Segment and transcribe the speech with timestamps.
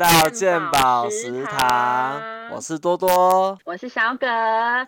[0.00, 4.26] 到鉴宝食堂，我是多多，我是小葛。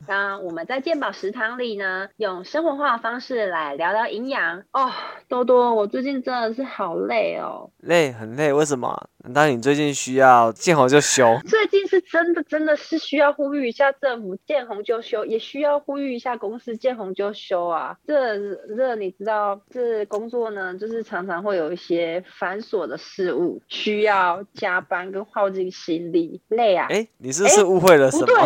[0.09, 4.91] 那我们在健宝食堂里呢，用生活化的方式来聊聊营养哦。
[5.29, 9.09] 多多，我最近真的是好累哦，累很累，为什么？
[9.25, 11.39] 难道你最近需要见红就休？
[11.47, 17.97] 最近是真的，真的是需要呼吁一下政府见红就休，也需要呼吁一下公司见红就休啊。
[18.07, 18.37] 这
[18.77, 26.89] 这你知道，这工作呢，就是常常会有一些繁琐的事物，需要加班跟耗尽心力，累啊。
[26.91, 28.27] 哎，你是不是误会了什么？
[28.27, 28.37] 对，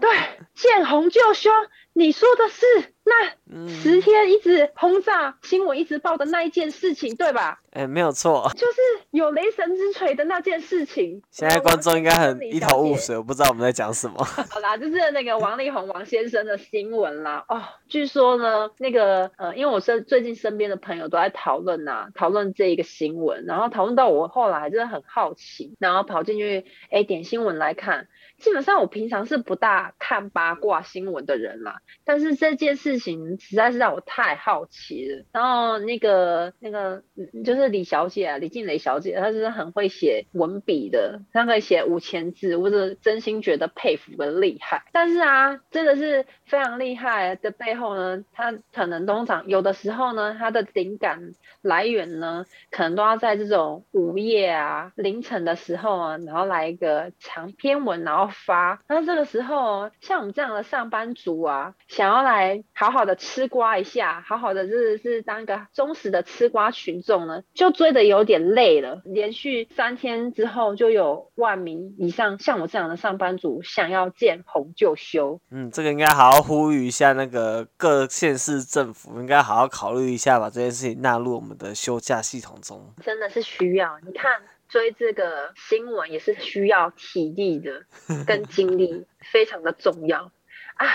[0.00, 0.10] 对，
[0.54, 1.52] 见红就凶。
[1.92, 2.64] 你说的是
[3.02, 7.60] 那十天一直轰炸新闻一直报的那一件事情，对吧？
[7.72, 11.20] 哎，没有错，就是有雷神之锤的那件事情。
[11.32, 14.22] 现在观众应该很一头雾水，我不知道我们在讲什么。
[14.22, 17.44] 好啦，就是那个王力宏王先生的新闻啦。
[17.48, 28.06] 哦，据说呢，那个呃，因为我身最近身边的朋友都在讨论呐，讨论这一个新闻，然后讨论到我后来真的很好奇，然后跑进去哎点新闻来看。
[28.40, 35.24] 基本上我平常是不大看八卦新闻的人啦，但是这件事情实在是让我太好奇了。
[35.30, 37.02] 然后那个那个
[37.44, 44.84] 就是李小姐啊，李静蕾小姐，她是很会写文笔的，她可以写五千字，我是真心觉得佩服的厉害。
[44.90, 58.29] 但是啊，真的是非常厉害的背后呢，她可能通常有的时候呢，她的灵感来源呢，可能都要在这种午夜啊、凌晨的时候啊，然后来一个长篇文，然后。
[58.30, 69.02] 发，那这个时候，像我们这样的上班族啊，想要来好好的吃瓜一下，好好的就是是当一个忠实的吃瓜群众呢，就追的有点累了。
[69.04, 75.40] 连续三天之后，就有万名以上像我这样的上班族想要见红就休。
[75.50, 82.92] 嗯，这个应该好好呼吁一下，那个各县市政府应该好好考虑一下，把这件事情纳入我们的休假系统中。
[83.02, 84.30] 真的是需要，你看。
[84.70, 87.82] 追这个新闻也是需要体力的，
[88.26, 90.30] 跟精力非常的重要
[90.74, 90.86] 啊。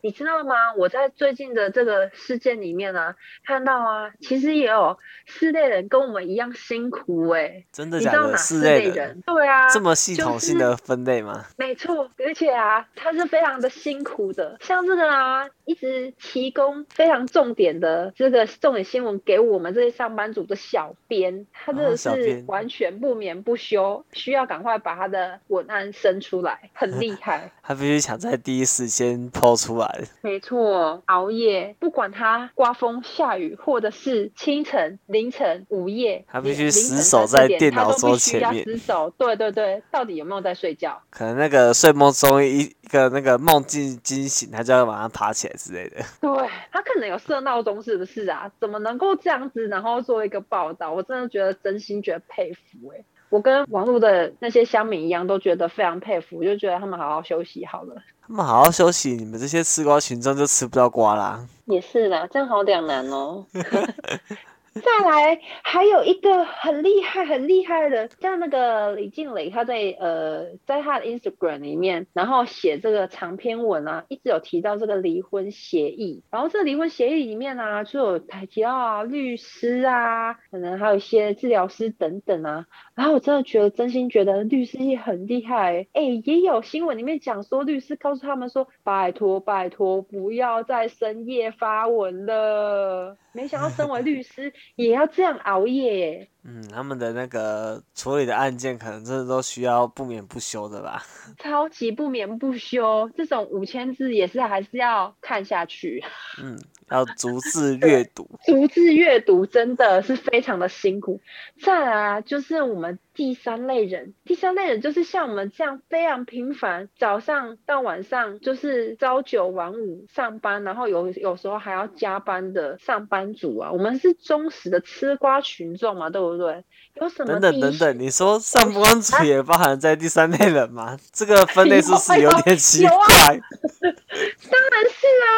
[0.00, 0.72] 你知道吗？
[0.76, 7.64] 我在最近的这个事件里面呢，看到啊，其实也有四类人跟我们一样辛苦哎。
[7.72, 8.36] 真的假的？
[8.36, 9.20] 四类人？
[9.26, 9.68] 对啊。
[9.68, 11.44] 这么系统性的分类吗？
[11.58, 14.58] 没错，而且啊，他是非常的辛苦的。
[14.60, 27.50] 像这个啊，一直提供非常重点的这个重点新闻给我们这些上班族的小编，他真的是完全不眠不休，需要赶快把他的文案生出来，很厉害。
[27.64, 30.04] 他必须抢在第一时间抛出来。
[30.20, 38.64] 没错，熬夜，不管他刮风下雨，或者是清晨、凌晨、午夜，他必须死守在电脑桌前面。
[38.64, 41.00] 死守，对对对，到底有没有在睡觉？
[41.08, 45.96] 可能那个睡梦中一一个那个梦境惊醒，他就要马上爬起来之类的。
[46.20, 48.50] 对他可能有设闹钟，是不是啊？
[48.58, 50.92] 怎么能够这样子，然后做一个报道？
[50.92, 53.04] 我真的觉得真心觉得佩服哎。
[53.30, 57.94] 我跟网络的那些乡民一样，都觉得非常佩服，就觉得他们好好休息好了。
[58.26, 61.46] 他们好好休息，你们这些吃瓜群众就吃不到瓜啦。
[61.66, 63.46] 也是啦，这样好两难哦。
[64.80, 76.22] 再来，还有一个很厉害、很厉害的，像那个李静蕾，她在呃，在她的 Instagram 里面，然后写这个长篇文啊，一直有提到这个离婚协议。
[76.30, 82.66] 然后这离婚协议里面啊，就有提到啊，律师啊，可能还有一些治疗师等等啊。
[82.98, 85.86] 然后我真的觉得，真心觉得律师也很厉害。
[85.92, 93.16] 哎，也有新闻里面讲说，律师告诉他们说，拜托拜托，不要再深夜发文了。
[93.32, 96.28] 没想到身为律师也要这样熬夜。
[96.50, 101.02] 嗯，他们的那个处理的案件，可能真的都需要不眠不休的吧？
[101.38, 106.02] 超级不眠不休，这种五千字也是还是要看下去。
[106.42, 106.58] 嗯，
[106.90, 108.26] 要逐字阅读。
[108.46, 111.20] 逐字阅读真的是非常的辛苦。
[111.60, 112.98] 再来啊，就是我们。
[113.18, 123.72] 第三类人，第三类人就是像我们这样非常频繁，早上到晚上就是朝九晚五上班，然后有有时候还要加班的上班族啊。
[123.72, 126.64] 我们是忠实的吃瓜群众嘛，对不对？
[126.94, 127.32] 有什么？
[127.32, 130.98] 等等等等，你说上班族也包含在第三类人吗？
[131.12, 132.96] 这个分类是不是 有点奇怪？
[133.26, 135.30] 当然是啊。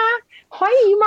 [0.53, 1.07] 怀疑吗？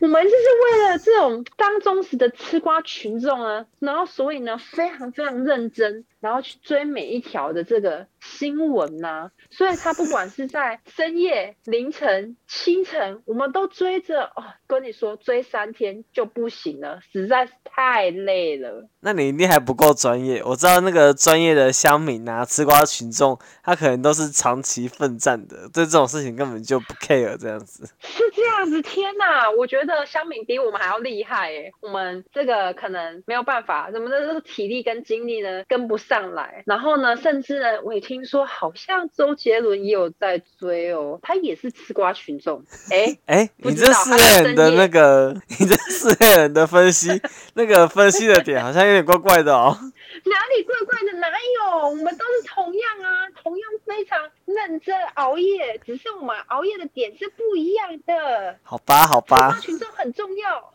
[0.00, 9.30] 我们就是为了这种当忠实的吃瓜群众啊，然后所以呢，非常非常认真，然后去追每一条的这个新闻呐。
[9.50, 14.44] 所以他不管是在深夜、凌晨、清晨，我们都追着哦。
[14.68, 18.86] 跟你说，追三天就不行了，实在是太累了。
[19.00, 20.40] 那你一定还不够专业。
[20.44, 27.84] 我知道那个专业的乡民啊，吃瓜群众，他可能都是长期奋战的，对这种事情根本就不 care 这样子。
[27.98, 28.80] 是这样子。
[28.82, 31.72] 天呐，我觉得乡民比我们还要厉害诶。
[31.80, 36.09] 我们这个可能没有办法，怎么的，这个体力跟精力呢跟不上。
[36.10, 36.64] 上来。
[36.66, 42.64] 然后呢，甚至呢，我也听说好像周杰伦也有在追哦，他也是吃瓜群众。
[42.90, 47.08] 哎哎，不你这四类人的那个， 你这四类人的分析，
[47.54, 49.76] 那个分析的点好像有点怪怪的哦。
[50.24, 51.16] 哪里怪怪的？
[51.18, 51.88] 哪有？
[51.88, 58.58] 我们都是同样啊，同样非常认真熬夜，只是我们熬夜的点是不一样的。
[58.62, 60.72] 好吧，好吃瓜吧，群众很重要。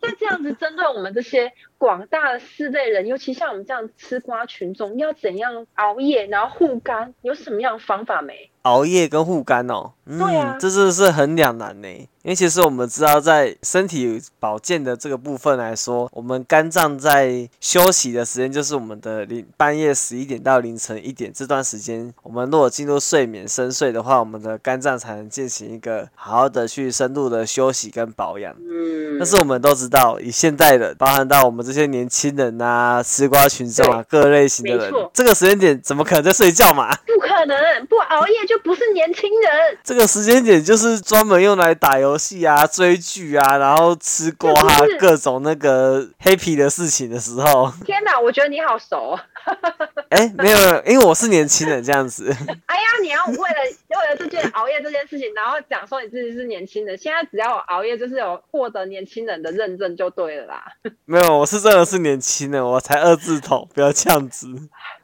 [0.00, 1.52] 那这样子，针对我们这些
[1.86, 8.50] 广大的四类人，尤其像我们这样吃瓜群众，要怎样熬夜，然后护肝，有什么样的方法没？
[8.66, 11.88] 熬夜跟护肝哦，嗯，对啊这真的是很两难呢。
[12.26, 28.52] 因为其实我们知道，在身体保健的这个部分来说，我们肝脏在休息的时间就是我们的零半夜十一点到凌晨一点这段时间，我们如果进入睡眠深睡的话，我们的肝脏才能进行一个好好的去深度的休息跟保养。
[28.58, 36.92] 嗯，但是我们都知道，以现代人，包含到我们这些年轻人啊、吃瓜群众啊、各类型的人，这个时间点怎么可能在睡觉嘛？
[37.06, 39.78] 不可能，不熬夜就不是年轻人。
[39.82, 47.72] 这个时间点就是专门用来打游戏啊、追剧啊，然后吃瓜啊各种那个 happy 的事情的时候。
[47.84, 49.20] 天哪，我觉得你好熟哦。
[50.10, 52.28] 哎，没有没有，因为我是年轻人这样子。
[52.66, 60.64] 哎呀，你要为了为了这件熬夜这件事情，然后讲说你自己是年轻人，现在只要有熬夜，就是有获得年轻人的认证就对了啦。
[61.06, 64.46] 没有，我是真的是年轻人，我才二字头，不要这样子。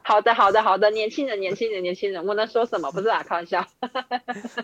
[0.05, 2.91] 好的，好的，好的，年轻人，年轻人，年轻人，我能说什么？
[2.91, 3.65] 不是啊，开玩笑。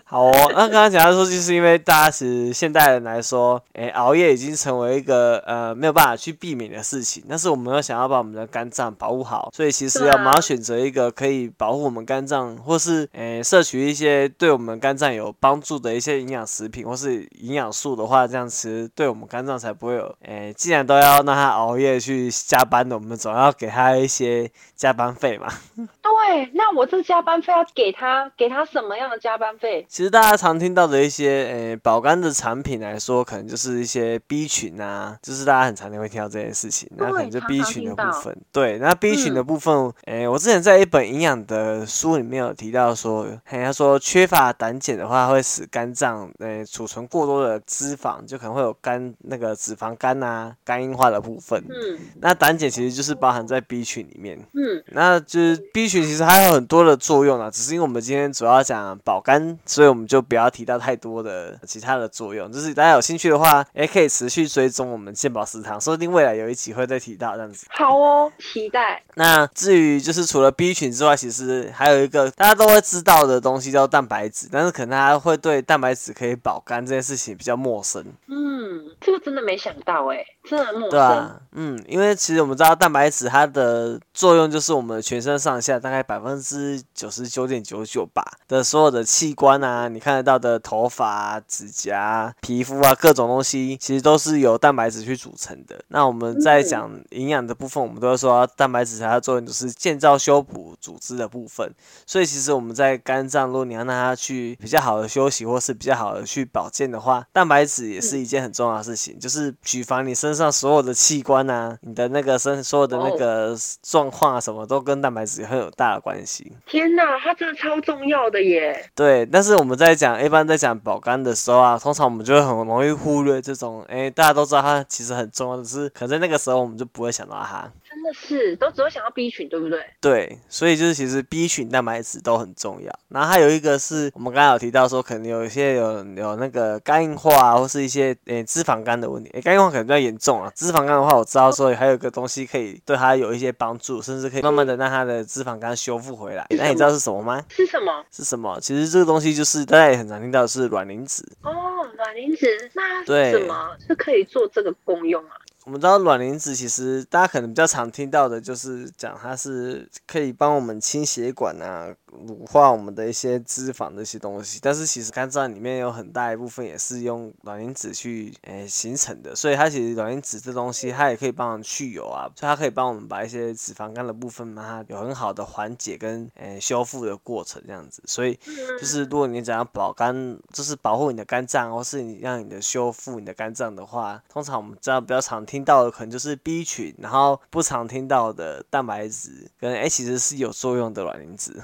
[0.04, 7.24] 好哦，那刚刚讲到说，就是因为大家其实现代人来说，哎，熬夜已经成为一个呃没有办法去避免的事情。
[7.28, 25.48] 但是我们又想要把我们的肝脏保护好，所以其实我们要选择一个可以保护我们肝脏，或是诶摄取一些对我们肝脏有帮助的一些营养食品或是营养素的话，这样其实对我们肝脏才不会有诶，既然都要让他熬夜去加班的，我们总要给他一些加班费嘛。
[25.76, 29.86] 对，那我这加班费要给他，给他什么样的加班费？
[29.88, 36.88] 其实大家常听到的一些诶保肝的产品来说，可能就是一些 B 群啊，就是大家很常会听到这件事情。
[36.96, 39.59] 那可能就 B 群的部分，对，那 B 群的部分，
[40.06, 51.62] 诶、我之前在一本营养的书里面有提到说，嘿，他说缺乏胆碱的话，会使肝脏诶储存过多的脂肪，就可能会有肝那个脂肪肝啊、肝硬化的部分。
[51.68, 54.38] 嗯那胆碱其实就是包含在 B 群里面。
[54.54, 62.50] 嗯，那就是 B 群其实还有很多的作用啊，只是因为我们今天主要讲保肝，所以我们就不要提到太多的其他的作用。
[62.50, 67.66] 就是大家有兴趣的话，也可以持续追踪我们健保食堂，说不定未来有一集会再提到这样子。
[67.70, 69.02] 好哦，期待。
[69.14, 78.04] 那至于就是除了 B 群之外，其实还有一个大家都会知道的东西叫蛋白质，但是可能大家会对蛋白质可以保肝这件事情比较陌生。
[78.26, 78.59] 嗯，
[79.00, 80.90] 这个真的没想到哎，真的陌生。
[80.90, 95.80] 对啊，嗯，因为其实我们知道蛋白质它的作用就是我们全身上下大概百分之九十九点九九吧的所有的器官啊，你看得到的头发、啊、指甲、皮肤啊各种东西，其实都是由蛋白质去组成的。
[95.88, 101.72] 那我们在嗯讲营养的部分，我们都会说蛋白质它的作用就是建造、修补组织的部分。
[102.06, 109.18] 所以其实我们在肝脏，如果你要让它去比较好的休息，或是比较好的去保健的话，蛋白质也是一件很重要的事情。
[109.18, 116.52] 就是举凡你身上所有的器官啊，你的那个身所有的那个状况啊，什么都跟蛋白质很有大的关系。
[116.66, 118.90] 天哪，它真的超重要的耶。
[118.94, 127.70] 对，但是我们在讲一般在讲保肝的时候啊，通常我们就会很容易忽略这种，哎、大家都知道它其实很重要，只是可能在那个时候我们就不会想到它。
[127.92, 129.84] 真的是，都只会想到 B 群，对不对？
[130.00, 132.96] 对，所以就是其实 B 群蛋白质都很重要。
[133.08, 139.28] 然后还有一个是我们刚才有提到说，可能有一些有有那个肝硬化啊，或是一些诶、脂肪肝的问题。
[139.30, 140.52] 诶、肝硬化可能比较严重啊。
[140.54, 146.46] 脂肪肝的话，我知道说还有一个东西可以对它有一些帮助，甚至可以慢慢的让它的脂肪肝修复回来。
[146.50, 147.44] 那你知道是什么吗？
[147.48, 148.04] 是什么？
[148.12, 148.56] 是什么？
[148.60, 151.24] 其实这个东西就是大家也很常听到的是卵磷脂。
[151.42, 151.52] 哦，
[151.96, 155.34] 卵磷脂，那对什么是可以做这个功用啊？
[155.64, 161.94] 我们知道卵磷脂其实大家可能比较常听到的就是讲它是可以帮我们清血管啊，
[162.26, 178.38] 乳化我们的一些脂肪这些东西，但是其实肝脏里面有很大一部分也是用卵磷脂去诶、形成的，所以它其实卵磷脂这东西它也可以帮我们去油啊，所以它可以帮我们把一些脂肪肝的部分嘛它有很好的缓解跟诶、修复的过程这样子，所以
[178.80, 191.54] 就是如果你想要保肝，就是保护你的肝脏，或是你让你的修复你的肝脏的话，通常我们知道比较常听到的可能就是 B 群，然后不常听到的蛋白质跟诶、其实是有作用的卵磷脂。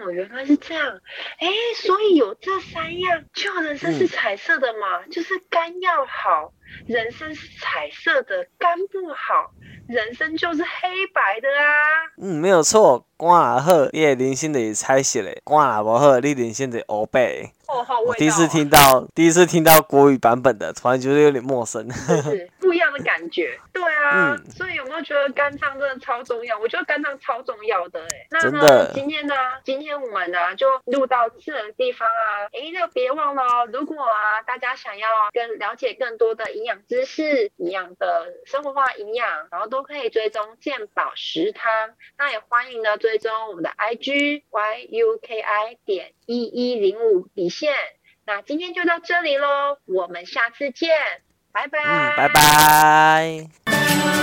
[0.00, 0.86] 嗯，哦，原来是这样。
[1.38, 5.06] 哎，所以有这三样，就人生是彩色的嘛？
[5.10, 6.52] 就是肝要好，
[6.86, 9.50] 人生是彩色的；肝不好，
[9.88, 11.64] 人生就是黑白的啊。
[12.22, 13.06] 嗯，没有错。
[13.18, 17.52] 肝若好，你的人生就是彩色的；肝若无好，你人生就黑白。
[17.68, 21.88] 哦，好我第一次听到，第一次听到国语版本的，突然觉得有点陌生。
[21.92, 23.58] 是不一样的感觉。
[23.72, 26.56] 对啊，所以有没有觉得肝脏真的超重要？
[26.60, 28.26] 我觉得肝脏超重要的哎。
[28.30, 29.34] 那呢，今天呢，
[29.64, 32.46] 今天我们呢就录到这个地方啊。
[32.52, 41.96] 哎，那别忘了哦，如果啊大家想要更了解更多的营养知识、营养的生活化营养，然后都可以追踪健保食汤。
[42.16, 47.74] 那也欢迎呢追踪我们的 IG yuki 点一一零五底线。
[48.26, 50.96] 那今天就到这里喽，我们下次见，
[51.52, 54.19] 嗯，拜拜。